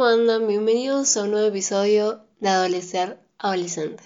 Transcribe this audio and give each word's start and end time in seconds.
¿cómo 0.00 0.12
andan? 0.12 0.48
Bienvenidos 0.48 1.14
a 1.18 1.24
un 1.24 1.32
nuevo 1.32 1.48
episodio 1.48 2.24
de 2.40 2.48
Adolecer 2.48 3.18
Adolescente. 3.36 4.02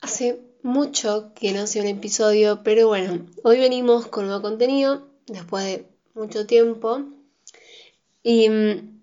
Hace 0.00 0.40
mucho 0.64 1.30
que 1.36 1.52
no 1.52 1.60
hacía 1.60 1.82
un 1.82 1.86
episodio, 1.86 2.64
pero 2.64 2.88
bueno, 2.88 3.24
hoy 3.44 3.60
venimos 3.60 4.08
con 4.08 4.26
nuevo 4.26 4.42
contenido, 4.42 5.06
después 5.28 5.64
de 5.64 5.86
mucho 6.14 6.44
tiempo. 6.44 7.04
Y 8.24 8.48
mm, 8.48 9.00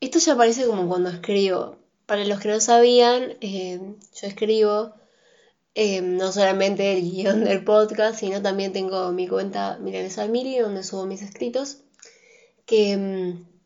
esto 0.00 0.18
ya 0.18 0.34
parece 0.34 0.64
como 0.64 0.88
cuando 0.88 1.10
escribo. 1.10 1.76
Para 2.06 2.24
los 2.24 2.40
que 2.40 2.48
no 2.48 2.58
sabían, 2.60 3.36
eh, 3.42 3.78
yo 4.18 4.26
escribo 4.26 4.94
eh, 5.74 6.00
no 6.00 6.32
solamente 6.32 6.94
el 6.94 7.02
guion 7.02 7.44
del 7.44 7.64
podcast, 7.64 8.18
sino 8.18 8.40
también 8.40 8.72
tengo 8.72 9.12
mi 9.12 9.28
cuenta 9.28 9.76
Milanesa 9.78 10.26
Miri, 10.26 10.58
donde 10.58 10.84
subo 10.84 11.04
mis 11.04 11.20
escritos 11.20 11.82
que 12.64 12.96
mm, 12.96 13.57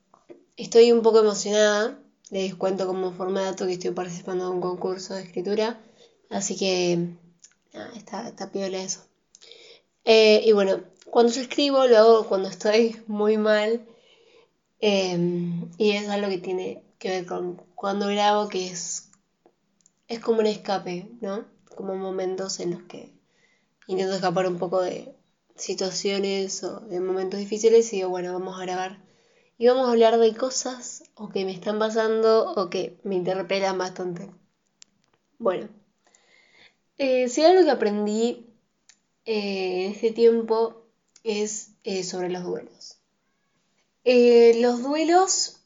estoy 0.56 0.92
un 0.92 1.02
poco 1.02 1.20
emocionada. 1.20 1.98
Les 2.30 2.54
cuento 2.54 2.86
como 2.86 3.12
formato 3.12 3.66
que 3.66 3.74
estoy 3.74 3.90
participando 3.90 4.46
en 4.46 4.54
un 4.54 4.60
concurso 4.60 5.14
de 5.14 5.22
escritura. 5.22 5.80
Así 6.30 6.56
que 6.56 7.08
está, 7.94 8.28
está 8.28 8.50
piola 8.50 8.82
eso. 8.82 9.04
Eh, 10.04 10.42
y 10.44 10.52
bueno, 10.52 10.82
cuando 11.10 11.32
yo 11.32 11.42
escribo 11.42 11.86
lo 11.86 11.98
hago 11.98 12.28
cuando 12.28 12.48
estoy 12.48 12.96
muy 13.06 13.36
mal. 13.36 13.86
Em, 14.80 15.70
y 15.78 15.92
es 15.92 16.08
algo 16.08 16.28
que 16.28 16.38
tiene 16.38 16.82
que 16.98 17.08
ver 17.10 17.26
con 17.26 17.56
cuando 17.74 18.08
grabo, 18.08 18.48
que 18.48 18.68
es, 18.68 19.10
es 20.08 20.20
como 20.20 20.40
un 20.40 20.46
escape, 20.46 21.08
¿no? 21.20 21.44
Como 21.76 21.94
momentos 21.96 22.58
en 22.60 22.72
los 22.72 22.82
que 22.82 23.12
intento 23.86 24.14
escapar 24.14 24.46
un 24.48 24.58
poco 24.58 24.80
de, 24.80 25.14
situaciones 25.56 26.62
o 26.64 26.80
de 26.80 27.00
momentos 27.00 27.38
difíciles 27.38 27.92
y 27.92 27.96
digo, 27.96 28.08
bueno, 28.08 28.32
vamos 28.32 28.58
a 28.58 28.62
grabar. 28.62 28.98
Y 29.62 29.68
vamos 29.68 29.86
a 29.86 29.92
hablar 29.92 30.18
de 30.18 30.34
cosas 30.34 31.04
o 31.14 31.28
que 31.28 31.44
me 31.44 31.52
están 31.52 31.78
pasando 31.78 32.52
o 32.54 32.68
que 32.68 32.98
me 33.04 33.14
interpelan 33.14 33.78
bastante. 33.78 34.28
Bueno, 35.38 35.68
eh, 36.98 37.28
si 37.28 37.44
algo 37.44 37.62
que 37.62 37.70
aprendí 37.70 38.44
eh, 39.24 39.84
en 39.84 39.92
este 39.92 40.10
tiempo 40.10 40.82
es 41.22 41.74
eh, 41.84 42.02
sobre 42.02 42.28
los 42.28 42.42
duelos. 42.42 42.98
los 44.04 44.82
duelos, 44.82 45.60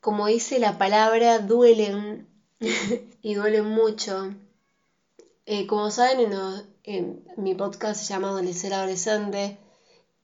como 0.00 0.28
dice 0.28 0.60
la 0.60 0.78
palabra, 0.78 1.40
duelen 1.40 2.28
y 3.22 3.34
duelen 3.34 3.66
mucho. 3.66 4.36
como 5.66 5.90
saben, 5.90 6.32
en, 6.84 7.24
mi 7.36 7.56
podcast 7.56 8.02
se 8.04 8.12
llama 8.12 8.28
Adolecer 8.28 8.72
Adolescente 8.72 9.58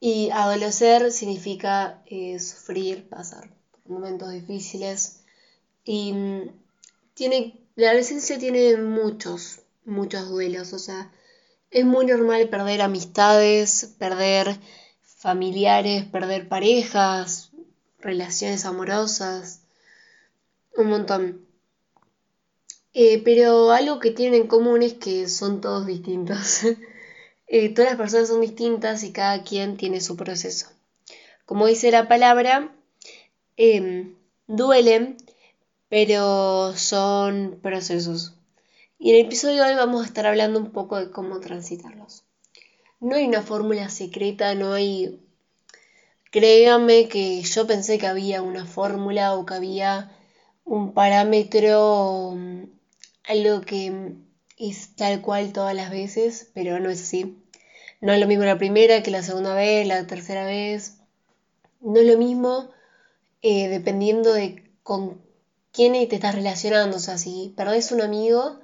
y 0.01 0.31
adolecer 0.31 1.11
significa 1.13 2.03
eh, 2.07 2.39
sufrir, 2.39 3.09
pasar 3.09 3.51
por 3.71 3.93
momentos 3.93 4.31
difíciles 4.31 5.21
y 5.85 6.13
mm, 6.13 6.51
tiene, 7.15 7.61
la 7.77 7.89
adolescencia 7.89 8.39
tiene 8.39 8.77
muchos, 8.77 9.61
muchos 9.85 10.29
duelos, 10.29 10.73
o 10.73 10.79
sea, 10.79 11.11
es 11.71 11.85
muy 11.85 12.07
normal 12.07 12.49
perder 12.49 12.83
amistades, 12.83 13.95
perder 13.99 14.59
familiares, 15.03 16.05
perder 16.05 16.49
parejas, 16.49 17.51
relaciones 18.01 18.65
amorosas, 18.65 19.63
un 20.77 20.89
montón. 20.89 21.47
Eh, 22.93 23.23
pero 23.25 23.73
algo 23.73 23.99
que 23.99 24.11
tienen 24.11 24.43
en 24.43 24.47
común 24.49 24.83
es 24.83 24.95
que 24.95 25.29
son 25.29 25.61
todos 25.61 25.87
distintos. 25.87 26.63
Eh, 27.49 27.73
todas 27.73 27.91
las 27.91 27.99
personas 27.99 28.29
son 28.29 28.41
distintas 28.41 29.03
y 29.05 29.13
cada 29.13 29.43
quien 29.43 29.77
tiene 29.77 30.01
su 30.01 30.17
proceso. 30.17 30.69
Como 31.45 31.67
dice 31.67 31.91
la 31.91 32.09
palabra, 32.09 32.75
em, 33.57 34.17
duelen, 34.49 35.17
pero 35.89 36.75
son 36.77 37.59
procesos. 37.63 38.35
Y 38.99 39.11
en 39.11 39.17
el 39.17 39.27
episodio 39.27 39.63
de 39.63 39.71
hoy 39.71 39.77
vamos 39.77 40.03
a 40.03 40.07
estar 40.07 40.27
hablando 40.27 40.59
un 40.59 40.73
poco 40.73 40.97
de 40.99 41.11
cómo 41.11 41.41
transitarlos. 41.41 42.25
No 43.01 43.17
hay 43.17 43.27
una 43.27 43.43
fórmula 43.43 43.89
secreta, 43.91 44.55
no 44.55 44.73
hay... 44.73 45.21
Créanme 46.31 47.09
que 47.09 47.43
yo 47.43 47.67
pensé 47.67 47.99
que 47.99 48.07
había 48.07 48.43
una 48.43 48.67
fórmula 48.67 49.35
o 49.35 49.47
que 49.47 49.55
había 49.55 50.11
un 50.65 50.93
parámetro 50.93 52.37
algo 53.25 53.61
que 53.63 54.15
es 54.57 54.95
tal 54.97 55.21
cual 55.21 55.53
todas 55.53 55.75
las 55.75 55.91
veces, 55.91 56.49
pero 56.55 56.79
no 56.81 56.91
es 56.91 57.03
así. 57.03 57.37
No 58.01 58.13
es 58.13 58.21
lo 58.21 58.27
mismo 58.27 58.45
la 58.45 58.59
primera 58.59 59.03
que 59.03 59.11
la 59.11 59.23
segunda 59.23 59.55
vez, 59.55 59.87
la 59.87 60.07
tercera 60.07 60.45
vez. 60.45 60.99
No 61.81 62.01
es 62.01 62.07
lo 62.07 62.19
mismo 62.19 62.71
eh, 63.43 63.69
dependiendo 63.69 64.33
de 64.33 64.63
con 64.83 65.21
quién 65.73 65.93
te 66.09 66.15
estás 66.15 66.35
relacionando. 66.35 66.97
O 66.97 67.01
sea, 67.01 67.19
si 67.19 67.53
perdés 67.57 67.93
un 67.93 68.01
amigo 68.03 68.59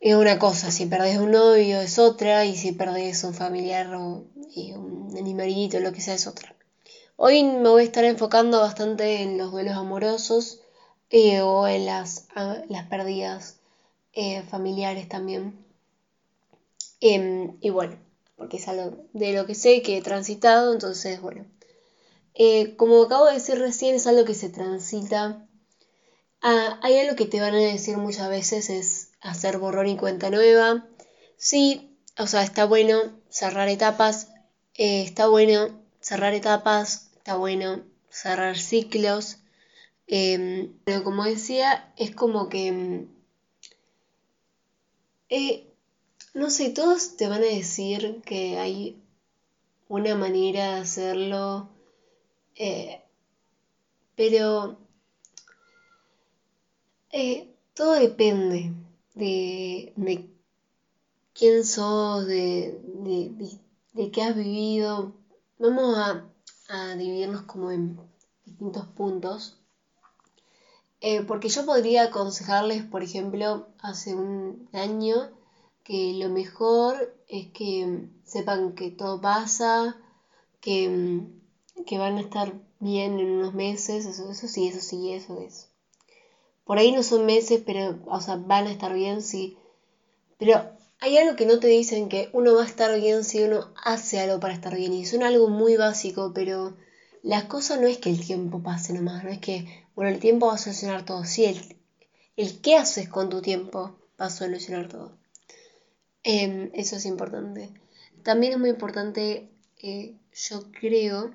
es 0.00 0.14
una 0.14 0.38
cosa, 0.38 0.70
si 0.70 0.86
perdés 0.86 1.18
un 1.18 1.32
novio 1.32 1.80
es 1.80 1.98
otra, 1.98 2.44
y 2.44 2.56
si 2.56 2.72
perdés 2.72 3.24
un 3.24 3.34
familiar 3.34 3.92
o 3.94 4.24
un 4.56 5.14
animalito, 5.18 5.80
lo 5.80 5.92
que 5.92 6.00
sea, 6.00 6.14
es 6.14 6.26
otra. 6.26 6.54
Hoy 7.16 7.42
me 7.42 7.68
voy 7.68 7.82
a 7.82 7.84
estar 7.84 8.04
enfocando 8.04 8.60
bastante 8.60 9.22
en 9.22 9.38
los 9.38 9.50
duelos 9.50 9.74
amorosos 9.74 10.60
eh, 11.10 11.40
o 11.40 11.66
en 11.66 11.86
las, 11.86 12.28
las 12.68 12.86
pérdidas 12.86 13.57
eh, 14.20 14.42
familiares 14.42 15.08
también. 15.08 15.64
Em, 17.00 17.56
y 17.60 17.70
bueno, 17.70 17.96
porque 18.36 18.56
es 18.56 18.66
algo 18.66 19.04
de 19.12 19.32
lo 19.32 19.46
que 19.46 19.54
sé 19.54 19.80
que 19.82 19.96
he 19.96 20.02
transitado, 20.02 20.72
entonces 20.72 21.20
bueno. 21.20 21.46
Eh, 22.34 22.74
como 22.76 23.02
acabo 23.02 23.26
de 23.26 23.34
decir 23.34 23.58
recién, 23.58 23.94
es 23.94 24.08
algo 24.08 24.24
que 24.24 24.34
se 24.34 24.48
transita. 24.48 25.46
Ah, 26.42 26.80
hay 26.82 26.98
algo 26.98 27.14
que 27.14 27.26
te 27.26 27.40
van 27.40 27.54
a 27.54 27.58
decir 27.58 27.96
muchas 27.96 28.28
veces, 28.28 28.70
es 28.70 29.10
hacer 29.20 29.58
borrón 29.58 29.86
y 29.86 29.96
cuenta 29.96 30.30
nueva. 30.30 30.86
Sí, 31.36 31.96
o 32.18 32.26
sea, 32.26 32.42
está 32.42 32.64
bueno 32.64 33.12
cerrar 33.28 33.68
etapas, 33.68 34.32
está 34.74 35.28
bueno 35.28 35.68
cerrar 36.00 36.34
etapas, 36.34 37.10
está 37.16 37.36
bueno 37.36 37.82
cerrar 38.10 38.58
ciclos, 38.58 39.38
Em, 40.08 40.72
pero 40.84 41.04
como 41.04 41.24
decía, 41.24 41.92
es 41.96 42.14
como 42.14 42.48
que... 42.48 43.06
Eh, 45.30 45.66
no 46.32 46.48
sé, 46.50 46.70
todos 46.70 47.16
te 47.16 47.28
van 47.28 47.42
a 47.42 47.46
decir 47.46 48.22
que 48.24 48.58
hay 48.58 49.02
una 49.88 50.14
manera 50.14 50.74
de 50.74 50.80
hacerlo, 50.80 51.68
eh, 52.56 53.02
pero 54.16 54.78
eh, 57.12 57.54
todo 57.74 57.92
depende 57.92 58.72
de, 59.14 59.92
quién 61.34 61.64
sos, 61.64 62.26
de, 62.26 62.80
de, 63.92 64.10
qué 64.10 64.22
has 64.22 64.34
vivido. 64.34 65.12
Vamos 65.58 65.98
a, 65.98 66.26
a 66.68 66.96
dividirnos 66.96 67.42
como 67.42 67.70
en 67.70 67.98
distintos 68.46 68.86
puntos. 68.88 69.57
Eh, 71.00 71.22
porque 71.22 71.48
yo 71.48 71.64
podría 71.64 72.04
aconsejarles, 72.04 72.84
por 72.84 73.02
ejemplo, 73.02 73.66
hace 73.80 74.14
un 74.14 74.68
año, 74.72 75.30
que 75.84 76.12
lo 76.14 76.28
mejor 76.28 77.14
es 77.28 77.46
que 77.48 78.08
sepan 78.24 78.74
que 78.74 78.90
todo 78.90 79.20
pasa, 79.20 79.96
que, 80.60 81.20
que 81.86 81.98
van 81.98 82.18
a 82.18 82.20
estar 82.22 82.54
bien 82.80 83.18
en 83.20 83.30
unos 83.30 83.54
meses, 83.54 84.06
eso, 84.06 84.30
eso 84.30 84.48
sí, 84.48 84.68
eso 84.68 84.80
sí, 84.80 85.12
eso 85.12 85.38
es. 85.40 85.68
Por 86.64 86.78
ahí 86.78 86.92
no 86.92 87.02
son 87.02 87.26
meses, 87.26 87.60
pero, 87.64 87.98
o 88.06 88.20
sea, 88.20 88.36
van 88.36 88.66
a 88.66 88.70
estar 88.72 88.92
bien, 88.94 89.22
sí. 89.22 89.56
Pero 90.38 90.70
hay 91.00 91.18
algo 91.18 91.36
que 91.36 91.46
no 91.46 91.60
te 91.60 91.68
dicen 91.68 92.08
que 92.08 92.30
uno 92.32 92.54
va 92.54 92.62
a 92.64 92.66
estar 92.66 92.94
bien 93.00 93.24
si 93.24 93.42
uno 93.42 93.72
hace 93.84 94.20
algo 94.20 94.40
para 94.40 94.54
estar 94.54 94.74
bien. 94.76 94.92
Y 94.94 95.06
suena 95.06 95.28
algo 95.28 95.48
muy 95.48 95.76
básico, 95.76 96.32
pero 96.34 96.74
la 97.22 97.48
cosa 97.48 97.76
no 97.76 97.86
es 97.86 97.98
que 97.98 98.10
el 98.10 98.24
tiempo 98.24 98.62
pase 98.62 98.92
nomás, 98.92 99.24
no 99.24 99.30
es 99.30 99.38
que, 99.38 99.86
bueno, 99.94 100.10
el 100.10 100.20
tiempo 100.20 100.46
va 100.46 100.54
a 100.54 100.58
solucionar 100.58 101.04
todo. 101.04 101.24
Sí, 101.24 101.44
el, 101.44 101.76
el 102.36 102.60
qué 102.60 102.76
haces 102.76 103.08
con 103.08 103.28
tu 103.28 103.42
tiempo 103.42 103.96
va 104.20 104.26
a 104.26 104.30
solucionar 104.30 104.88
todo. 104.88 105.16
Em, 106.22 106.70
eso 106.74 106.96
es 106.96 107.06
importante. 107.06 107.70
También 108.22 108.52
es 108.52 108.58
muy 108.58 108.70
importante, 108.70 109.48
eh, 109.82 110.14
yo 110.32 110.70
creo, 110.72 111.34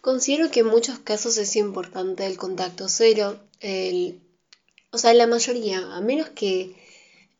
considero 0.00 0.50
que 0.50 0.60
en 0.60 0.66
muchos 0.66 0.98
casos 0.98 1.38
es 1.38 1.56
importante 1.56 2.26
el 2.26 2.36
contacto 2.36 2.88
cero, 2.88 3.38
el, 3.60 4.20
o 4.90 4.98
sea, 4.98 5.14
la 5.14 5.26
mayoría, 5.26 5.94
a 5.94 6.00
menos 6.00 6.30
que 6.30 6.74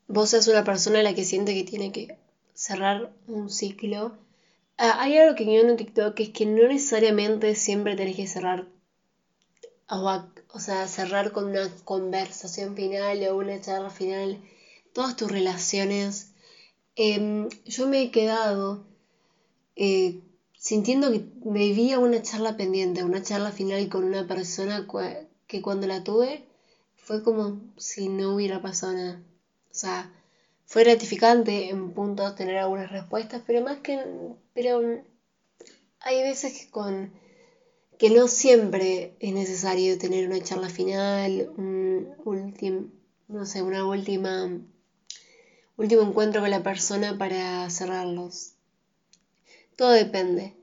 vos 0.07 0.29
seas 0.29 0.47
una 0.47 0.63
persona 0.63 0.99
a 0.99 1.03
la 1.03 1.13
que 1.13 1.25
siente 1.25 1.53
que 1.53 1.63
tiene 1.63 1.91
que 1.91 2.17
cerrar 2.53 3.11
un 3.27 3.49
ciclo, 3.49 4.17
hay 4.77 5.17
algo 5.17 5.35
que 5.35 5.45
yo 5.45 5.61
en 5.61 5.77
TikTok 5.77 6.15
que 6.15 6.23
es 6.23 6.29
que 6.29 6.45
no 6.45 6.67
necesariamente 6.67 7.55
siempre 7.55 7.95
tenés 7.95 8.15
que 8.15 8.27
cerrar, 8.27 8.67
o, 9.87 10.59
sea, 10.59 10.87
cerrar 10.87 11.31
con 11.31 11.45
una 11.45 11.69
conversación 11.83 12.75
final 12.75 13.23
o 13.27 13.37
una 13.37 13.61
charla 13.61 13.89
final, 13.89 14.41
todas 14.93 15.15
tus 15.15 15.31
relaciones. 15.31 16.31
Em, 16.95 17.49
yo 17.65 17.87
me 17.87 18.03
he 18.03 18.11
quedado 18.11 18.85
eh, 19.75 20.21
sintiendo 20.57 21.11
que 21.11 21.25
vivía 21.45 21.99
una 21.99 22.21
charla 22.21 22.57
pendiente, 22.57 23.03
una 23.03 23.23
charla 23.23 23.51
final 23.51 23.89
con 23.89 24.03
una 24.03 24.27
persona 24.27 24.87
que 25.47 25.61
cuando 25.61 25.87
la 25.87 26.03
tuve 26.03 26.45
fue 26.95 27.23
como 27.23 27.59
si 27.77 28.09
no 28.09 28.35
hubiera 28.35 28.61
pasado 28.61 28.93
nada. 28.93 29.21
Fue 30.73 30.85
gratificante 30.85 31.69
en 31.69 31.91
punto 31.91 32.33
tener 32.33 32.57
algunas 32.57 32.91
respuestas, 32.91 33.43
pero 33.45 33.61
más 33.61 33.77
que... 33.81 34.03
Pero 34.55 35.03
hay 35.99 36.23
veces 36.23 36.57
que 36.57 36.71
con 36.71 37.13
que 37.99 38.09
no 38.09 38.27
siempre 38.27 39.15
es 39.19 39.33
necesario 39.35 39.99
tener 39.99 40.25
una 40.25 40.41
charla 40.41 40.69
final, 40.69 41.53
un 41.57 42.15
último, 42.25 42.87
no 43.27 43.45
sé, 43.45 43.61
una 43.61 43.85
última 43.85 44.49
último 45.77 46.01
encuentro 46.01 46.41
con 46.41 46.49
la 46.49 46.63
persona 46.63 47.19
para 47.19 47.69
cerrarlos. 47.69 48.55
Todo 49.75 49.91
depende. 49.91 50.55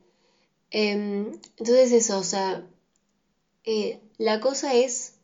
Em, 0.72 1.38
entonces 1.56 1.92
eso, 1.92 2.18
o 2.18 2.24
sea, 2.24 2.66
eh, 3.62 4.00
la 4.18 4.40
cosa 4.40 4.74
es 4.74 5.14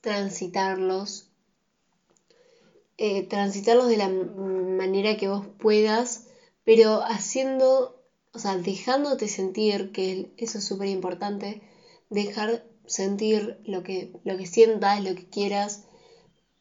transitarlos, 0.00 1.27
eh, 2.98 3.22
transitarlos 3.22 3.88
de 3.88 3.96
la 3.96 4.08
manera 4.08 5.16
que 5.16 5.28
vos 5.28 5.46
puedas, 5.58 6.26
pero 6.64 7.02
haciendo, 7.02 8.02
o 8.32 8.38
sea, 8.38 8.56
dejándote 8.56 9.28
sentir, 9.28 9.92
que 9.92 10.32
eso 10.36 10.58
es 10.58 10.64
súper 10.64 10.88
importante, 10.88 11.62
dejar 12.10 12.64
sentir 12.86 13.60
lo 13.64 13.82
que, 13.82 14.12
lo 14.24 14.36
que 14.36 14.46
sientas, 14.46 15.02
lo 15.04 15.14
que 15.14 15.28
quieras, 15.28 15.84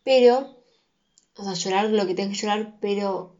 pero, 0.04 0.58
o 1.36 1.44
sea, 1.44 1.54
llorar 1.54 1.90
lo 1.90 2.06
que 2.06 2.14
tengas 2.14 2.38
que 2.38 2.46
llorar, 2.46 2.78
pero 2.80 3.36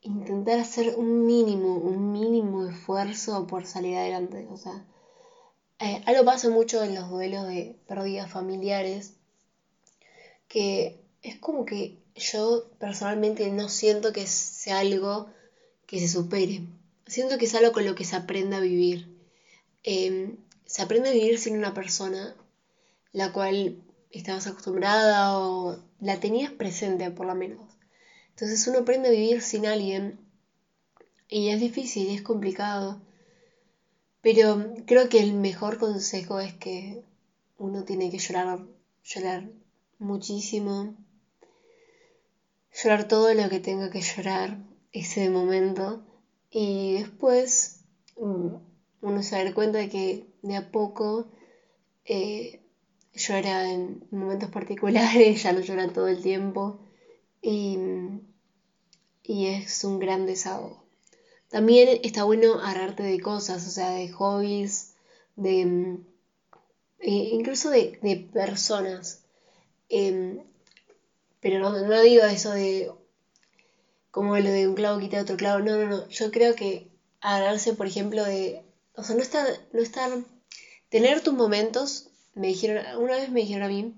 intentar 0.00 0.58
hacer 0.58 0.96
un 0.96 1.26
mínimo, 1.26 1.76
un 1.76 2.12
mínimo 2.12 2.66
esfuerzo 2.66 3.46
por 3.46 3.66
salir 3.66 3.96
adelante. 3.96 4.46
O 4.50 4.56
sea, 4.56 4.84
eh, 5.80 6.02
algo 6.06 6.24
pasa 6.24 6.48
mucho 6.48 6.82
en 6.82 6.94
los 6.94 7.10
duelos 7.10 7.46
de 7.46 7.76
pérdidas 7.86 8.30
familiares, 8.30 9.14
que 10.48 11.00
es 11.22 11.36
como 11.36 11.64
que 11.64 11.97
yo 12.18 12.68
personalmente 12.78 13.50
no 13.50 13.68
siento 13.68 14.12
que 14.12 14.26
sea 14.26 14.78
algo 14.78 15.28
que 15.86 15.98
se 16.00 16.08
supere. 16.08 16.62
Siento 17.06 17.38
que 17.38 17.46
es 17.46 17.54
algo 17.54 17.72
con 17.72 17.84
lo 17.84 17.94
que 17.94 18.04
se 18.04 18.16
aprende 18.16 18.56
a 18.56 18.60
vivir. 18.60 19.08
Em, 19.82 20.36
se 20.66 20.82
aprende 20.82 21.08
a 21.08 21.12
vivir 21.12 21.38
sin 21.38 21.56
una 21.56 21.74
persona 21.74 22.36
la 23.12 23.32
cual 23.32 23.82
estabas 24.10 24.46
acostumbrada 24.46 25.38
o 25.38 25.78
la 26.00 26.20
tenías 26.20 26.52
presente 26.52 27.10
por 27.10 27.26
lo 27.26 27.34
menos. 27.34 27.68
Entonces 28.30 28.66
uno 28.66 28.80
aprende 28.80 29.08
a 29.08 29.12
vivir 29.12 29.42
sin 29.42 29.66
alguien 29.66 30.18
y 31.28 31.48
es 31.48 31.60
difícil, 31.60 32.10
es 32.10 32.22
complicado. 32.22 33.00
Pero 34.20 34.74
creo 34.86 35.08
que 35.08 35.20
el 35.20 35.32
mejor 35.32 35.78
consejo 35.78 36.40
es 36.40 36.54
que 36.54 37.02
uno 37.56 37.84
tiene 37.84 38.10
que 38.10 38.18
llorar, 38.18 38.60
llorar 39.04 39.48
muchísimo, 39.98 40.94
llorar 42.82 43.08
todo 43.08 43.32
lo 43.34 43.48
que 43.48 43.60
tenga 43.60 43.90
que 43.90 44.00
llorar 44.00 44.58
ese 44.92 45.30
momento 45.30 46.04
y 46.50 46.94
después 46.94 47.80
mm, 48.16 48.54
uno 49.02 49.22
se 49.22 49.44
da 49.44 49.54
cuenta 49.54 49.78
de 49.78 49.88
que 49.88 50.26
de 50.42 50.56
a 50.56 50.70
poco 50.70 51.28
eh, 52.04 52.60
llora 53.14 53.70
en 53.70 54.06
momentos 54.10 54.50
particulares, 54.50 55.42
ya 55.42 55.52
no 55.52 55.60
llora 55.60 55.92
todo 55.92 56.08
el 56.08 56.22
tiempo 56.22 56.80
y, 57.42 57.78
y 59.22 59.46
es 59.46 59.84
un 59.84 59.98
gran 59.98 60.26
desahogo. 60.26 60.84
También 61.48 62.00
está 62.02 62.24
bueno 62.24 62.60
agarrarte 62.60 63.02
de 63.02 63.20
cosas, 63.20 63.66
o 63.66 63.70
sea, 63.70 63.90
de 63.90 64.10
hobbies, 64.10 64.94
de 65.36 65.98
e 67.00 67.10
incluso 67.10 67.70
de, 67.70 67.98
de 68.02 68.16
personas. 68.16 69.22
Em, 69.88 70.40
pero 71.40 71.58
no, 71.58 71.70
no, 71.70 72.00
digo 72.00 72.24
eso 72.24 72.50
de 72.52 72.90
como 74.10 74.36
lo 74.36 74.50
de 74.50 74.66
un 74.66 74.74
clavo 74.74 74.98
quita 74.98 75.20
otro 75.20 75.36
clavo, 75.36 75.60
no, 75.60 75.76
no, 75.76 75.86
no. 75.86 76.08
Yo 76.08 76.30
creo 76.30 76.54
que 76.54 76.90
agarrarse, 77.20 77.74
por 77.74 77.86
ejemplo, 77.86 78.24
de. 78.24 78.64
O 78.94 79.04
sea, 79.04 79.14
no 79.14 79.22
estar, 79.22 79.46
no 79.72 79.80
estar. 79.80 80.10
Tener 80.88 81.20
tus 81.20 81.34
momentos 81.34 82.08
me 82.34 82.48
dijeron, 82.48 82.84
una 83.02 83.16
vez 83.16 83.30
me 83.30 83.40
dijeron 83.40 83.64
a 83.64 83.68
mí, 83.68 83.94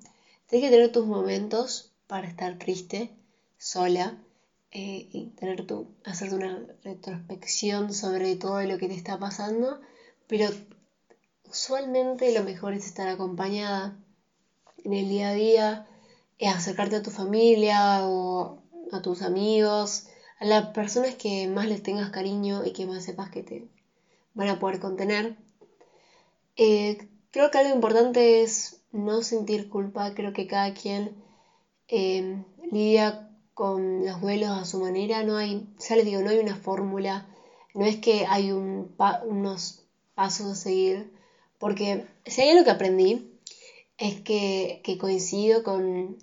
tienes 0.47 0.69
que 0.69 0.75
tener 0.75 0.93
tus 0.93 1.07
momentos 1.07 1.93
para 2.07 2.27
estar 2.27 2.59
triste, 2.59 3.11
sola, 3.59 4.19
eh, 4.73 5.09
y 5.13 5.27
tener 5.39 5.67
tu, 5.67 5.89
hacerte 6.05 6.35
una 6.37 6.65
retrospección 6.83 7.93
sobre 7.93 8.37
todo 8.37 8.63
lo 8.63 8.79
que 8.79 8.89
te 8.89 8.95
está 8.95 9.19
pasando, 9.19 9.81
pero 10.27 10.49
usualmente 11.45 12.33
lo 12.33 12.45
mejor 12.45 12.75
es 12.75 12.87
estar 12.87 13.09
acompañada 13.09 13.97
en 14.85 14.95
el 14.95 15.09
día 15.09 15.31
a 15.31 15.35
día, 15.35 15.87
acercarte 16.49 16.97
a 16.97 17.03
tu 17.03 17.11
familia 17.11 18.09
o 18.09 18.63
a 18.93 19.03
tus 19.03 19.23
amigos, 19.23 20.07
a 20.39 20.45
las 20.47 20.67
personas 20.69 21.15
que 21.15 21.47
más 21.49 21.69
les 21.69 21.83
tengas 21.83 22.11
cariño 22.11 22.65
y 22.65 22.73
que 22.73 22.87
más 22.87 23.05
sepas 23.05 23.31
que 23.31 23.43
te 23.43 23.69
van 24.35 24.49
a 24.49 24.59
poder 24.59 24.81
contener. 24.81 25.37
Eh, 26.57 26.99
Creo 27.33 27.53
que 27.53 27.59
algo 27.59 27.73
importante 27.73 28.43
es 28.43 28.81
no 28.91 29.23
sentir 29.23 29.69
culpa, 29.69 30.15
creo 30.15 30.33
que 30.33 30.49
cada 30.49 30.75
quien 30.75 31.15
eh, 31.87 32.43
lidia 32.73 33.31
con 33.55 34.05
los 34.05 34.21
duelos 34.21 34.51
a 34.51 34.65
su 34.65 34.81
manera, 34.81 35.23
no 35.23 35.37
hay, 35.37 35.69
ya 35.79 35.95
les 35.95 36.05
digo, 36.05 36.23
no 36.23 36.31
hay 36.31 36.39
una 36.39 36.57
fórmula, 36.57 37.29
no 37.73 37.85
es 37.85 37.97
que 37.97 38.27
hay 38.27 38.51
un 38.51 38.97
unos 39.27 39.85
pasos 40.17 40.47
a 40.51 40.55
seguir, 40.57 41.13
porque 41.59 42.05
si 42.27 42.41
hay 42.41 42.51
algo 42.51 42.65
que 42.65 42.71
aprendí 42.71 43.31
es 43.97 44.21
que, 44.21 44.83
coincido 44.99 45.63
con, 45.63 46.19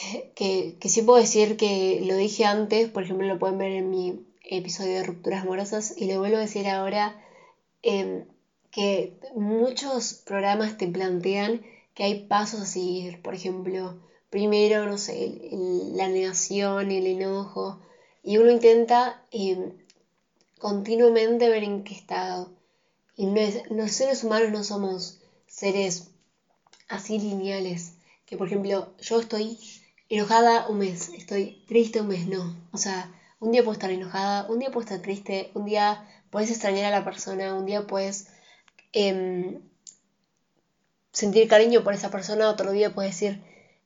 que, 0.34 0.76
que, 0.80 0.88
sí 0.88 1.02
puedo 1.02 1.20
decir 1.20 1.56
que 1.56 2.00
lo 2.04 2.16
dije 2.16 2.44
antes, 2.44 2.88
por 2.88 3.02
ejemplo 3.02 3.26
lo 3.26 3.38
pueden 3.38 3.58
ver 3.58 3.72
en 3.72 3.90
mi 3.90 4.26
episodio 4.44 4.94
de 4.94 5.04
rupturas 5.04 5.42
amorosas 5.42 5.94
y 5.96 6.10
lo 6.10 6.18
vuelvo 6.18 6.38
a 6.38 6.40
decir 6.40 6.68
ahora, 6.68 7.22
em, 7.82 8.24
que 8.70 9.18
muchos 9.34 10.14
programas 10.14 10.76
te 10.76 10.86
plantean 10.88 11.62
que 11.94 12.04
hay 12.04 12.26
pasos 12.26 12.60
a 12.60 12.66
seguir. 12.66 13.20
Por 13.22 13.34
ejemplo, 13.34 14.00
primero, 14.30 14.86
no 14.86 14.98
sé, 14.98 15.50
la 15.94 16.08
negación, 16.08 16.90
el 16.90 17.06
enojo, 17.06 17.80
y 18.22 18.38
uno 18.38 18.50
intenta 18.50 19.24
eh, 19.32 19.72
continuamente 20.58 21.48
ver 21.48 21.64
en 21.64 21.84
qué 21.84 21.94
estado. 21.94 22.52
Y 23.16 23.26
no 23.26 23.40
es, 23.40 23.62
los 23.70 23.90
seres 23.92 24.24
humanos 24.24 24.50
no 24.50 24.64
somos 24.64 25.20
seres 25.46 26.10
así 26.88 27.18
lineales. 27.18 27.94
Que 28.26 28.36
por 28.36 28.46
ejemplo, 28.46 28.92
yo 29.00 29.20
estoy 29.20 29.58
enojada 30.10 30.68
un 30.68 30.78
mes, 30.78 31.08
estoy 31.10 31.64
triste 31.66 32.02
un 32.02 32.08
mes, 32.08 32.26
no. 32.26 32.68
O 32.72 32.76
sea, 32.76 33.10
un 33.38 33.52
día 33.52 33.62
puedo 33.62 33.72
estar 33.72 33.90
enojada, 33.90 34.46
un 34.50 34.58
día 34.58 34.70
puedo 34.70 34.84
estar 34.84 35.00
triste, 35.00 35.50
un 35.54 35.64
día 35.64 36.06
puedes 36.28 36.50
extrañar 36.50 36.84
a 36.92 36.98
la 36.98 37.04
persona, 37.04 37.54
un 37.54 37.64
día 37.64 37.86
puedes 37.86 38.26
Em, 38.92 39.62
sentir 41.12 41.48
cariño 41.48 41.84
por 41.84 41.94
esa 41.94 42.10
persona, 42.10 42.50
otro 42.50 42.72
día 42.72 42.92
puedes 42.94 43.12
decir, 43.12 43.42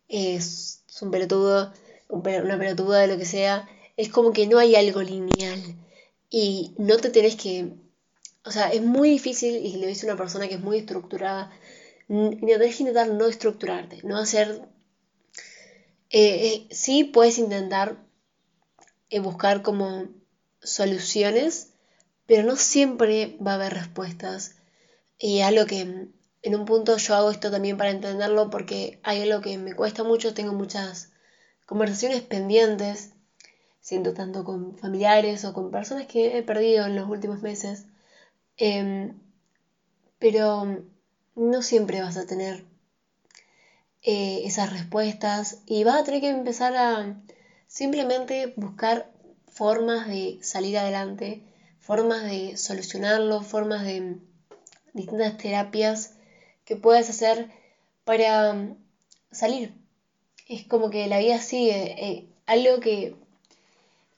es, 0.09 0.83
un 1.03 1.11
pelotudo, 1.11 1.73
una 2.09 2.59
pelotuda 2.59 3.01
de 3.01 3.09
lo 3.09 3.19
que 3.19 3.27
sea. 3.27 3.69
Es 3.97 4.09
como 4.09 4.33
que 4.33 4.47
no 4.47 4.59
hay 4.59 4.77
algo 4.77 5.03
lineal 5.03 5.61
y 6.31 6.75
no 6.79 6.97
te 6.99 7.11
tenés 7.11 7.37
que... 7.37 7.75
O 8.45 8.51
sea, 8.51 8.71
es 8.71 8.83
muy 8.83 9.11
difícil, 9.11 9.57
y 9.57 9.77
le 9.77 9.87
dice 9.87 10.07
una 10.07 10.17
persona 10.17 10.49
que 10.49 10.55
es 10.55 10.61
muy 10.61 10.79
estructurada, 10.79 11.51
no 12.09 12.31
que 12.31 12.77
intentar 12.79 13.09
no 13.09 13.27
estructurarte, 13.27 14.01
no 14.05 14.19
hacer... 14.19 14.69
Eh, 16.17 16.47
eh, 16.47 16.69
sí 16.71 17.03
puedes 17.03 17.39
intentar 17.39 17.97
eh, 19.11 19.19
buscar 19.19 19.63
como 19.63 20.07
soluciones, 20.63 21.73
pero 22.27 22.45
no 22.45 22.55
siempre 22.55 23.37
va 23.45 23.53
a 23.53 23.55
haber 23.57 23.75
respuestas. 23.75 24.55
Y 25.19 25.41
algo 25.41 25.67
que 25.67 25.81
en 25.81 26.55
un 26.55 26.67
punto 26.67 26.97
yo 26.99 27.17
hago 27.17 27.33
esto 27.33 27.51
también 27.51 27.77
para 27.77 27.91
entenderlo 27.91 28.49
porque 28.49 29.01
hay 29.03 29.23
algo 29.23 29.41
que 29.41 29.59
me 29.59 29.75
cuesta 29.75 30.05
mucho, 30.05 30.35
tengo 30.35 30.53
muchas 30.53 31.11
conversaciones 31.67 32.23
pendientes, 32.23 33.11
siento 33.81 34.15
tanto 34.15 34.45
con 34.45 34.79
familiares 34.79 35.45
o 35.45 35.53
con 35.53 35.73
personas 35.73 36.07
que 36.07 36.39
he 36.39 36.45
perdido 36.45 36.87
en 36.87 36.95
los 36.95 37.09
últimos 37.09 37.43
meses, 37.43 37.87
em, 38.57 39.19
pero 40.21 40.81
no 41.35 41.63
siempre 41.63 42.03
vas 42.03 42.17
a 42.17 42.27
tener 42.27 42.65
eh, 44.05 44.43
esas 44.45 44.73
respuestas 44.73 45.59
y 45.67 45.85
vas 45.85 46.01
a 46.01 46.05
tener 46.05 46.21
que 46.21 46.29
empezar 46.29 46.77
a 46.77 47.17
simplemente 47.67 48.53
buscar 48.57 49.11
formas 49.49 50.07
de 50.07 50.39
salir 50.43 50.79
adelante, 50.79 51.43
formas 51.81 52.25
de 52.25 52.57
solucionarlo, 52.57 53.43
formas 53.43 53.85
de 53.85 54.17
distintas 54.93 55.37
terapias 55.39 56.15
que 56.65 56.77
puedes 56.77 57.11
hacer 57.11 57.51
para 58.05 58.53
um, 58.53 58.77
salir. 59.33 59.75
Es 60.49 60.65
como 60.65 60.91
que 60.91 61.07
la 61.09 61.19
vida 61.19 61.41
sigue. 61.41 61.95
Eh, 61.99 62.29
algo 62.47 62.81
que 62.81 63.17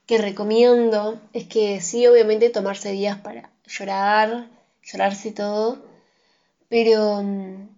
que 0.07 0.19
recomiendo 0.19 1.21
es 1.33 1.47
que 1.47 1.81
sí, 1.81 2.07
obviamente 2.07 2.49
tomarse 2.51 2.93
días 2.93 3.19
para 3.19 3.51
llorar, 3.67 4.49
llorarse 4.85 5.33
todo, 5.33 5.85
pero 6.69 7.23
mm, 7.23 7.69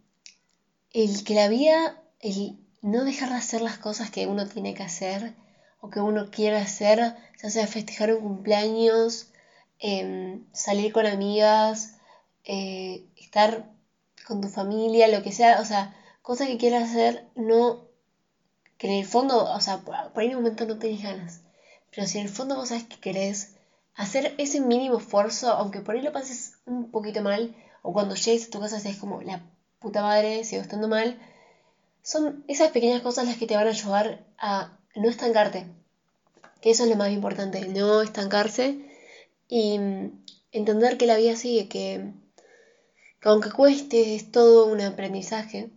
el 1.05 1.23
que 1.23 1.35
la 1.35 1.47
vida, 1.49 2.03
el 2.19 2.59
no 2.83 3.05
dejar 3.05 3.29
de 3.29 3.37
hacer 3.37 3.61
las 3.61 3.79
cosas 3.79 4.11
que 4.11 4.27
uno 4.27 4.49
tiene 4.49 4.75
que 4.75 4.83
hacer 4.83 5.33
o 5.81 5.91
que 5.91 6.01
uno 6.01 6.31
quiere 6.33 6.57
hacer, 6.57 7.15
ya 7.41 7.51
sea 7.51 7.69
festejar 7.69 8.13
un 8.15 8.23
cumpleaños, 8.23 9.29
em, 9.79 10.45
salir 10.53 10.93
con 10.93 11.07
amigas, 11.07 11.95
eh, 12.45 13.07
estar 13.17 13.71
con 14.27 14.41
tu 14.41 14.49
familia, 14.49 15.07
lo 15.07 15.23
que 15.23 15.31
sea, 15.31 15.61
o 15.61 15.65
sea, 15.65 15.95
cosas 16.23 16.49
que 16.49 16.59
quieras 16.59 16.91
hacer, 16.91 17.29
no, 17.37 17.87
que 18.77 18.89
en 18.89 18.95
el 18.95 19.07
fondo, 19.07 19.45
o 19.45 19.61
sea, 19.61 19.85
por 19.85 19.95
ahí 19.95 20.27
en 20.27 20.37
un 20.37 20.43
momento 20.43 20.67
no 20.67 20.79
tenés 20.79 21.03
ganas, 21.03 21.43
pero 21.95 22.09
si 22.09 22.19
en 22.19 22.25
el 22.25 22.31
fondo 22.31 22.57
vos 22.57 22.71
sabes 22.71 22.85
que 22.85 22.99
querés 22.99 23.55
hacer 23.95 24.35
ese 24.39 24.61
mínimo 24.61 24.99
esfuerzo, 24.99 25.53
aunque 25.53 25.81
por 25.81 25.95
ahí 25.95 26.03
lo 26.03 26.13
pases 26.13 26.55
un 26.67 26.91
poquito 26.91 27.23
mal, 27.23 27.55
o 27.83 27.93
cuando 27.93 28.17
llegues 28.17 28.49
a 28.49 28.51
tu 28.51 28.61
casa 28.61 28.77
es 28.77 28.97
como 28.97 29.23
la 29.23 29.43
puta 29.79 30.03
madre, 30.03 30.45
sigo 30.45 30.63
estando 30.63 30.89
mal, 30.89 31.19
son 32.03 32.45
esas 32.49 32.71
pequeñas 32.71 33.03
cosas 33.03 33.27
las 33.27 33.37
que 33.37 33.47
te 33.47 33.57
van 33.57 33.67
a 33.67 33.71
ayudar 33.71 34.25
a 34.39 34.79
no 34.95 35.09
estancarte. 35.09 35.67
Que 36.61 36.71
eso 36.71 36.85
es 36.85 36.91
lo 36.91 36.97
más 36.97 37.11
importante, 37.11 37.69
no 37.69 38.03
estancarse 38.03 38.85
y 39.49 39.79
entender 40.53 40.99
que 40.99 41.07
la 41.07 41.17
vida 41.17 41.37
sigue, 41.37 41.69
que, 41.69 42.13
aunque 43.23 43.51
cueste, 43.51 44.15
es 44.15 44.33
todo 44.33 44.67
un 44.67 44.81
aprendizaje, 44.81 45.71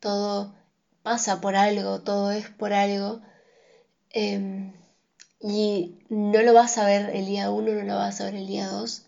todo 0.00 0.54
pasa 1.02 1.40
por 1.40 1.56
algo, 1.56 2.02
todo 2.02 2.30
es 2.30 2.48
por 2.48 2.72
algo. 2.72 3.20
Em, 4.10 4.72
y 5.40 5.98
no 6.08 6.42
lo 6.42 6.54
vas 6.54 6.78
a 6.78 6.86
ver 6.86 7.10
el 7.14 7.26
día 7.26 7.50
1, 7.50 7.72
no 7.72 7.82
lo 7.82 7.96
vas 7.96 8.20
a 8.20 8.24
ver 8.24 8.34
el 8.36 8.46
día 8.46 8.68
2. 8.68 9.05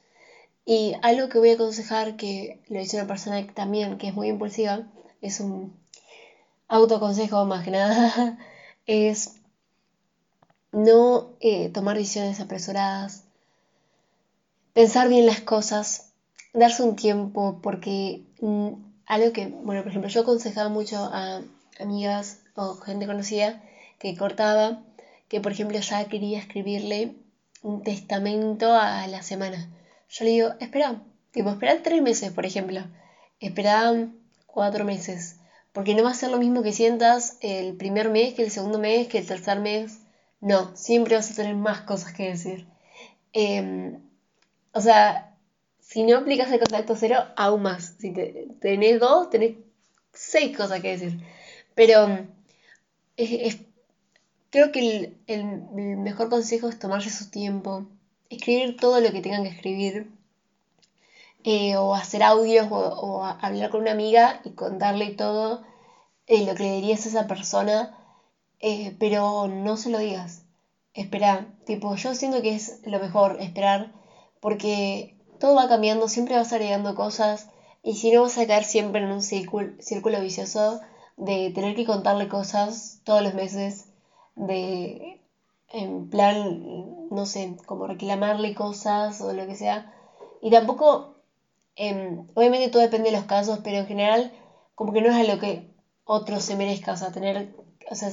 Y 0.70 0.92
algo 1.00 1.30
que 1.30 1.38
voy 1.38 1.48
a 1.48 1.54
aconsejar, 1.54 2.16
que 2.16 2.60
lo 2.68 2.78
dice 2.78 2.98
una 2.98 3.06
persona 3.06 3.46
también 3.54 3.96
que 3.96 4.08
es 4.08 4.14
muy 4.14 4.28
impulsiva, 4.28 4.86
es 5.22 5.40
un 5.40 5.74
autoconsejo 6.68 7.46
más 7.46 7.64
que 7.64 7.70
nada, 7.70 8.38
es 8.86 9.36
no 10.70 11.30
eh, 11.40 11.70
tomar 11.70 11.96
decisiones 11.96 12.38
apresuradas, 12.40 13.24
pensar 14.74 15.08
bien 15.08 15.24
las 15.24 15.40
cosas, 15.40 16.10
darse 16.52 16.82
un 16.82 16.96
tiempo, 16.96 17.60
porque 17.62 18.26
mm, 18.42 18.72
algo 19.06 19.32
que, 19.32 19.46
bueno, 19.46 19.80
por 19.80 19.88
ejemplo, 19.88 20.10
yo 20.10 20.20
aconsejaba 20.20 20.68
mucho 20.68 20.98
a 20.98 21.40
amigas 21.80 22.40
o 22.56 22.74
gente 22.74 23.06
conocida 23.06 23.62
que 23.98 24.14
cortaba, 24.18 24.82
que 25.28 25.40
por 25.40 25.52
ejemplo 25.52 25.80
ya 25.80 26.04
quería 26.08 26.38
escribirle 26.38 27.16
un 27.62 27.82
testamento 27.82 28.74
a 28.74 29.06
la 29.06 29.22
semana. 29.22 29.70
Yo 30.08 30.24
le 30.24 30.30
digo, 30.30 30.48
espera, 30.60 31.02
tipo, 31.30 31.50
espera 31.50 31.82
tres 31.82 32.02
meses, 32.02 32.32
por 32.32 32.46
ejemplo, 32.46 32.80
espera 33.40 33.92
cuatro 34.46 34.84
meses, 34.84 35.36
porque 35.72 35.94
no 35.94 36.02
va 36.04 36.10
a 36.10 36.14
ser 36.14 36.30
lo 36.30 36.38
mismo 36.38 36.62
que 36.62 36.72
sientas 36.72 37.36
el 37.40 37.76
primer 37.76 38.08
mes, 38.08 38.34
que 38.34 38.42
el 38.42 38.50
segundo 38.50 38.78
mes, 38.78 39.08
que 39.08 39.18
el 39.18 39.26
tercer 39.26 39.60
mes. 39.60 40.00
No, 40.40 40.76
siempre 40.76 41.16
vas 41.16 41.30
a 41.30 41.34
tener 41.34 41.56
más 41.56 41.82
cosas 41.82 42.12
que 42.12 42.28
decir. 42.28 42.66
Em, 43.32 44.00
o 44.72 44.80
sea, 44.80 45.36
si 45.80 46.02
no 46.04 46.18
aplicas 46.18 46.50
el 46.52 46.60
contacto 46.60 46.96
cero, 46.96 47.24
aún 47.36 47.62
más. 47.62 47.94
Si 47.98 48.12
tenés 48.60 49.00
dos, 49.00 49.30
tenés 49.30 49.56
seis 50.12 50.56
cosas 50.56 50.80
que 50.80 50.96
decir. 50.96 51.20
Pero 51.74 52.26
creo 54.50 54.72
que 54.72 55.14
el, 55.26 55.52
mejor 55.96 56.28
consejo 56.28 56.68
es 56.68 56.78
tomarse 56.78 57.10
su 57.10 57.30
tiempo, 57.30 57.86
escribir 58.30 58.76
todo 58.76 59.00
lo 59.00 59.12
que 59.12 59.20
tengan 59.22 59.42
que 59.42 59.50
escribir, 59.50 60.10
eh, 61.44 61.76
o 61.76 61.94
hacer 61.94 62.22
audios, 62.22 62.68
o, 62.70 63.24
hablar 63.24 63.70
con 63.70 63.82
una 63.82 63.92
amiga 63.92 64.40
y 64.44 64.50
contarle 64.50 65.10
todo 65.10 65.62
eh, 66.26 66.44
lo 66.44 66.54
que 66.54 66.64
le 66.64 66.72
dirías 66.72 67.06
a 67.06 67.08
esa 67.08 67.26
persona, 67.26 67.96
eh, 68.60 68.94
pero 68.98 69.48
no 69.48 69.76
se 69.76 69.90
lo 69.90 69.98
digas. 69.98 70.42
Espera, 70.94 71.46
tipo, 71.64 71.94
yo 71.96 72.14
siento 72.14 72.42
que 72.42 72.54
es 72.54 72.80
lo 72.84 72.98
mejor 72.98 73.38
esperar, 73.40 73.92
porque 74.40 75.16
todo 75.38 75.54
va 75.54 75.68
cambiando, 75.68 76.08
siempre 76.08 76.36
vas 76.36 76.52
agregando 76.52 76.94
cosas, 76.94 77.48
y 77.82 77.94
si 77.96 78.10
no 78.10 78.22
vas 78.22 78.36
a 78.38 78.46
caer 78.46 78.64
siempre 78.64 79.02
en 79.02 79.12
un 79.12 79.22
círculo, 79.22 79.72
círculo 79.80 80.20
vicioso 80.20 80.80
de 81.16 81.50
tener 81.54 81.74
que 81.76 81.86
contarle 81.86 82.28
cosas 82.28 83.00
todos 83.04 83.22
los 83.22 83.34
meses, 83.34 83.86
de 84.34 85.20
en 85.70 86.08
plan, 86.10 87.08
no 87.10 87.26
sé, 87.26 87.56
como 87.66 87.86
reclamarle 87.86 88.54
cosas 88.54 89.20
o 89.20 89.32
lo 89.32 89.46
que 89.46 89.54
sea. 89.56 89.92
Y 90.42 90.50
tampoco, 90.50 91.16
em, 91.76 92.26
obviamente 92.34 92.68
todo 92.70 92.82
depende 92.82 93.10
de 93.10 93.16
los 93.16 93.26
casos, 93.26 93.60
pero 93.62 93.78
en 93.78 93.86
general 93.86 94.32
como 94.74 94.92
que 94.92 95.02
no 95.02 95.10
es 95.10 95.16
a 95.16 95.24
lo 95.24 95.38
que 95.38 95.68
otro 96.04 96.40
se 96.40 96.56
merezca, 96.56 96.92
o 96.92 96.96
sea, 96.96 97.12
tener, 97.12 97.54
o 97.90 97.94
sea, 97.94 98.10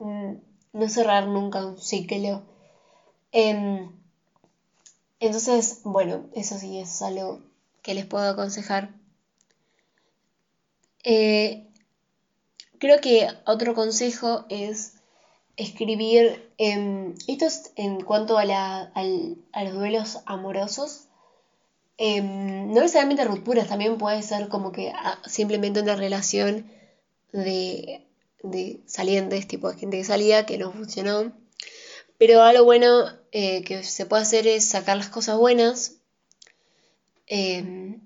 mm, 0.00 0.32
no 0.72 0.88
cerrar 0.88 1.26
nunca 1.26 1.64
un 1.64 1.78
ciclo. 1.78 2.42
Em, 3.32 3.90
entonces, 5.20 5.80
bueno, 5.84 6.26
eso 6.32 6.58
sí 6.58 6.78
es 6.78 7.02
algo 7.02 7.40
que 7.82 7.94
les 7.94 8.04
puedo 8.04 8.28
aconsejar. 8.28 8.90
Eh, 11.04 11.66
creo 12.78 12.98
que 13.00 13.28
otro 13.46 13.74
consejo 13.74 14.44
es 14.48 14.95
escribir, 15.56 16.50
em, 16.58 17.14
esto 17.26 17.46
es 17.46 17.72
en 17.76 18.00
cuanto 18.02 18.38
a, 18.38 18.44
los 18.44 19.74
duelos 19.74 20.18
amorosos, 20.26 21.08
em, 21.98 22.68
no 22.68 22.80
necesariamente 22.80 23.24
rupturas, 23.24 23.68
también 23.68 23.98
puede 23.98 24.22
ser 24.22 24.48
como 24.48 24.72
que 24.72 24.92
ah, 24.94 25.18
simplemente 25.26 25.80
una 25.80 25.96
relación 25.96 26.70
de, 27.32 28.06
de 28.42 28.80
salientes, 28.86 29.48
tipo 29.48 29.70
de 29.70 29.78
gente 29.78 29.98
que 29.98 30.04
salía, 30.04 30.46
que 30.46 30.58
no 30.58 30.72
funcionó. 30.72 31.32
Pero 32.18 32.42
algo 32.42 32.64
bueno 32.64 33.06
eh, 33.32 33.62
que 33.64 33.82
se 33.82 34.06
puede 34.06 34.22
hacer 34.22 34.46
es 34.46 34.64
sacar 34.64 34.96
las 34.96 35.08
cosas 35.08 35.36
buenas 35.36 35.96
em, 37.26 38.00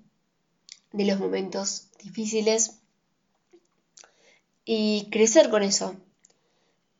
de 0.91 1.05
los 1.05 1.19
momentos 1.19 1.87
difíciles 2.03 2.79
y 4.65 5.09
crecer 5.11 5.49
con 5.49 5.63
eso. 5.63 5.95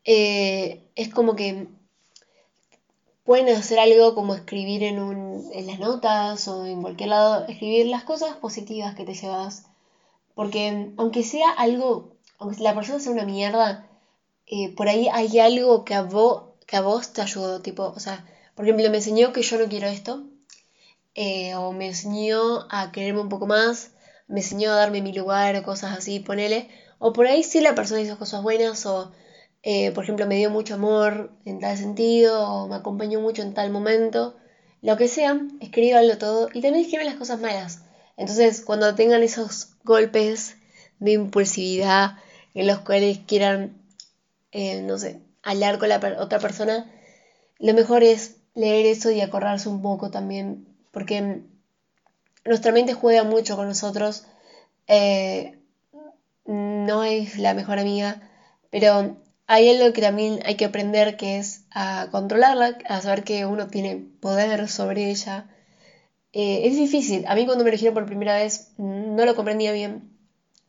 Eh, 0.06 0.84
es 0.96 1.10
como 1.10 1.36
que 1.36 1.68
pueden 3.24 3.50
hacer 3.50 3.80
algo 3.80 4.16
como 4.16 4.36
escribir 4.36 4.84
en, 4.84 5.00
un, 5.00 5.50
en 5.54 5.68
las 5.68 5.80
notas 5.80 6.48
o 6.48 6.66
en 6.66 6.82
cualquier 6.82 7.10
lado, 7.10 7.46
escribir 7.48 7.88
las 7.88 8.04
cosas 8.04 8.36
positivas 8.36 8.96
que 8.96 9.06
te 9.06 9.14
llevas. 9.14 9.64
Porque 10.36 10.92
aunque 10.98 11.24
sea 11.24 11.50
algo, 11.52 12.16
aunque 12.40 12.62
la 12.64 12.76
persona 12.76 13.00
sea 13.00 13.12
una 13.12 13.26
mierda, 13.26 13.88
eh, 14.48 14.74
por 14.76 14.90
ahí 14.90 15.08
hay 15.12 15.40
algo 15.40 15.86
que 15.86 15.94
a, 15.96 16.02
vos, 16.02 16.44
que 16.68 16.78
a 16.78 16.82
vos 16.82 17.14
te 17.14 17.22
ayudó. 17.22 17.62
Tipo, 17.62 17.84
o 17.96 18.00
sea, 18.00 18.26
por 18.56 18.66
ejemplo, 18.66 18.90
me 18.90 18.98
enseñó 18.98 19.32
que 19.34 19.44
yo 19.44 19.58
no 19.58 19.70
quiero 19.70 19.88
esto. 19.88 20.24
Eh, 21.16 21.56
o 21.56 21.74
me 21.74 21.88
enseñó 21.88 22.68
a 22.70 22.92
quererme 22.92 23.22
un 23.22 23.30
poco 23.30 23.48
más. 23.48 23.92
Me 24.28 24.40
enseñó 24.42 24.72
a 24.72 24.76
darme 24.76 25.02
mi 25.02 25.14
lugar 25.14 25.56
o 25.56 25.64
cosas 25.64 25.98
así, 25.98 26.20
ponele. 26.20 26.70
O 27.00 27.14
por 27.14 27.28
ahí 27.28 27.44
sí 27.44 27.62
la 27.62 27.76
persona 27.76 28.02
hizo 28.02 28.18
cosas 28.18 28.44
buenas 28.44 28.86
o 28.86 29.12
eh, 29.64 29.92
por 29.92 30.04
ejemplo, 30.04 30.26
me 30.26 30.38
dio 30.38 30.50
mucho 30.50 30.76
amor 30.76 31.32
en 31.46 31.60
tal 31.60 31.78
sentido, 31.78 32.50
o 32.50 32.68
me 32.68 32.76
acompañó 32.76 33.20
mucho 33.22 33.42
en 33.42 33.54
tal 33.54 33.70
momento, 33.70 34.36
lo 34.82 34.98
que 34.98 35.08
sea, 35.08 35.40
escríbanlo 35.60 36.18
todo 36.18 36.50
y 36.54 36.62
también 36.62 36.84
escriban 36.86 37.06
las 37.06 37.16
cosas 37.16 37.40
malas. 37.40 37.82
Entonces, 38.18 38.62
cuando 38.62 38.96
tengan 38.96 39.24
esos 39.24 39.70
golpes 39.84 40.58
de 41.00 41.12
impulsividad 41.14 42.16
en 42.54 42.68
los 42.68 42.80
cuales 42.80 43.20
quieran, 43.28 43.82
eh, 44.52 44.82
no 44.82 44.98
sé, 44.98 45.20
hablar 45.44 45.78
con 45.78 45.90
la 45.90 46.00
otra 46.20 46.40
persona, 46.40 46.92
lo 47.60 47.74
mejor 47.74 48.04
es 48.04 48.38
leer 48.56 48.86
eso 48.88 49.12
y 49.12 49.22
acordarse 49.22 49.70
un 49.70 49.82
poco 49.82 50.10
también, 50.10 50.68
porque 50.92 51.42
nuestra 52.46 52.72
mente 52.72 52.94
juega 52.94 53.24
mucho 53.24 53.56
con 53.56 53.68
nosotros, 53.68 54.26
eh, 54.88 55.60
no 56.46 57.04
es 57.04 57.38
la 57.38 57.54
mejor 57.54 57.80
amiga, 57.80 58.30
pero 58.72 59.18
hay 59.52 59.68
algo 59.68 59.92
que 59.92 60.00
también 60.00 60.40
hay 60.46 60.56
que 60.56 60.64
aprender 60.64 61.18
que 61.18 61.38
es 61.38 61.66
a 61.72 62.08
controlarla, 62.10 62.78
a 62.88 63.02
saber 63.02 63.26
que 63.26 63.46
uno 63.46 63.68
tiene 63.68 63.98
poder 64.22 64.70
sobre 64.70 65.12
ella. 65.12 65.50
Eh, 66.32 66.62
es 66.68 66.78
difícil. 66.78 67.26
A 67.28 67.36
mí 67.36 67.46
cuando 67.46 67.66
me 67.66 67.70
lo 67.70 67.74
dijeron 67.74 67.94
por 67.94 68.06
primera 68.06 68.38
vez 68.38 68.70
no 68.78 69.26
lo 69.26 69.36
comprendía 69.36 69.74
bien 69.74 70.10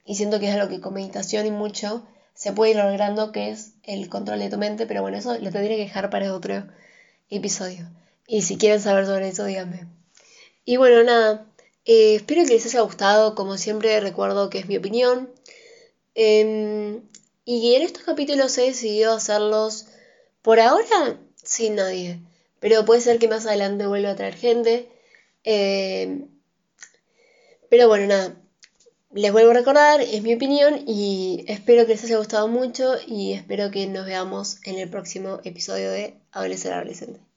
y 0.05 0.17
siento 0.17 0.41
que 0.41 0.49
es 0.49 0.55
algo 0.57 0.69
que 0.69 0.81
con 0.81 0.95
meditación 0.95 1.47
y 1.47 1.53
mucho 1.53 2.05
se 2.35 2.53
puede 2.53 2.73
ir 2.73 2.79
logrando, 2.79 3.31
que 3.31 3.51
es 3.51 3.75
el 3.85 4.09
control 4.09 4.41
de 4.41 4.51
tu 4.51 4.59
mente, 4.59 4.85
pero 4.87 5.01
bueno, 5.01 5.17
eso 5.17 5.39
lo 5.39 5.53
tendría 5.53 5.77
que 5.77 5.85
dejar 5.85 6.11
para 6.11 6.35
otro 6.35 6.65
episodio. 7.31 7.89
Y 8.27 8.43
si 8.43 8.57
quieren 8.57 8.81
saber 8.81 9.07
sobre 9.07 9.29
eso, 9.29 9.45
díganme. 9.45 9.87
Y 10.65 10.77
bueno, 10.77 11.05
nada, 11.05 11.47
eh, 11.85 12.17
espero 12.17 12.45
que 12.45 12.55
les 12.55 12.67
haya 12.67 12.81
gustado, 12.81 13.37
como 13.37 13.59
siempre 13.59 14.01
recuerdo 14.01 14.51
que 14.51 14.59
es 14.59 14.67
mi 14.67 14.77
opinión. 14.77 15.31
Em, 16.17 17.01
y 17.45 17.75
en 17.75 17.83
estos 17.83 18.05
capítulos 18.05 18.57
he 18.59 18.63
decidido 18.63 19.15
hacerlos 19.15 19.87
por 20.43 20.61
ahora 20.61 21.19
sin 21.43 21.77
nadie. 21.77 22.21
Pero 22.61 22.85
puede 22.85 23.01
ser 23.01 23.19
que 23.19 23.29
más 23.29 23.47
adelante 23.47 23.87
vuelva 23.87 24.11
a 24.11 24.17
traer 24.17 24.35
gente. 24.35 24.89
Eh, 25.45 26.27
pero 27.69 27.89
bueno, 27.89 28.07
nada. 28.07 28.37
Les 29.13 29.33
vuelvo 29.33 29.51
a 29.51 29.55
recordar, 29.55 30.01
es 30.01 30.23
mi 30.23 30.35
opinión 30.35 30.85
y 30.87 31.45
espero 31.49 31.85
que 31.85 31.93
les 31.93 32.05
haya 32.05 32.17
gustado 32.17 32.49
mucho 32.49 32.95
y 33.07 33.33
espero 33.35 33.71
que 33.71 33.87
nos 33.87 34.07
veamos 34.07 34.59
en 34.65 34.79
el 34.79 34.89
próximo 34.89 35.41
episodio 35.45 35.91
de 35.91 36.17
Adolescente 36.33 36.77
Adolescente. 36.77 37.32